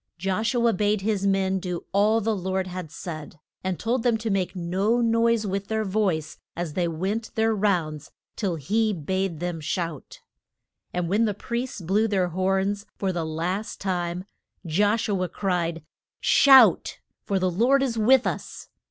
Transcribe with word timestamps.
Josh 0.17 0.55
u 0.55 0.65
a 0.67 0.73
bade 0.73 1.01
his 1.01 1.27
men 1.27 1.59
do 1.59 1.85
all 1.91 2.21
the 2.21 2.35
Lord 2.35 2.65
had 2.65 2.89
said; 2.91 3.39
and 3.63 3.77
told 3.79 4.01
them 4.01 4.17
to 4.17 4.31
make 4.31 4.55
no 4.55 4.99
noise 4.99 5.45
with 5.45 5.67
their 5.67 5.83
voice 5.85 6.39
as 6.55 6.73
they 6.73 6.87
went 6.87 7.29
their 7.35 7.53
rounds 7.53 8.09
till 8.35 8.55
he 8.55 8.93
bade 8.93 9.39
them 9.39 9.61
shout. 9.61 10.21
And 10.91 11.07
when 11.07 11.25
the 11.25 11.35
priests 11.35 11.81
blew 11.81 12.07
their 12.07 12.29
horns 12.29 12.87
for 12.97 13.13
the 13.13 13.23
last 13.27 13.79
time, 13.79 14.23
Josh 14.65 15.07
u 15.07 15.21
a 15.21 15.29
cried, 15.29 15.83
Shout! 16.19 16.97
for 17.23 17.37
the 17.37 17.51
Lord 17.51 17.83
is 17.83 17.95
with 17.95 18.25
us! 18.25 18.69